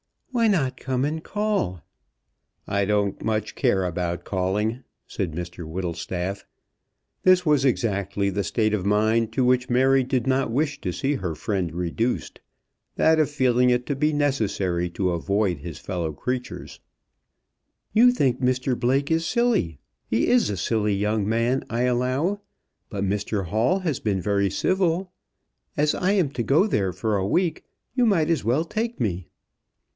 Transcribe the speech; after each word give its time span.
"Why 0.31 0.47
not 0.47 0.77
come 0.77 1.05
and 1.05 1.23
call?" 1.23 1.81
"I 2.65 2.85
don't 2.85 3.21
much 3.21 3.53
care 3.53 3.83
about 3.83 4.23
calling," 4.23 4.83
said 5.05 5.33
Mr 5.33 5.67
Whittlestaff. 5.67 6.45
This 7.21 7.45
was 7.45 7.65
exactly 7.65 8.31
the 8.31 8.43
state 8.43 8.73
of 8.73 8.83
mind 8.83 9.31
to 9.33 9.43
which 9.45 9.69
Mary 9.69 10.03
did 10.03 10.25
not 10.25 10.49
wish 10.49 10.81
to 10.81 10.91
see 10.93 11.15
her 11.15 11.35
friend 11.35 11.71
reduced, 11.75 12.39
that 12.95 13.19
of 13.19 13.29
feeling 13.29 13.69
it 13.69 13.85
to 13.87 13.95
be 13.95 14.11
necessary 14.11 14.89
to 14.91 15.11
avoid 15.11 15.59
his 15.59 15.77
fellow 15.77 16.13
creatures. 16.13 16.79
"You 17.93 18.11
think 18.11 18.41
Mr 18.41 18.79
Blake 18.79 19.11
is 19.11 19.25
silly. 19.25 19.77
He 20.07 20.29
is 20.29 20.49
a 20.49 20.57
silly 20.57 20.95
young 20.95 21.29
man, 21.29 21.63
I 21.69 21.81
allow; 21.83 22.41
but 22.89 23.03
Mr 23.03 23.45
Hall 23.47 23.79
has 23.79 23.99
been 23.99 24.21
very 24.21 24.49
civil. 24.49 25.11
As 25.77 25.93
I 25.93 26.13
am 26.13 26.29
to 26.31 26.41
go 26.41 26.65
there 26.65 26.91
for 26.93 27.17
a 27.17 27.27
week, 27.27 27.65
you 27.93 28.05
might 28.07 28.31
as 28.31 28.43
well 28.43 28.63
take 28.63 28.99
me." 28.99 29.27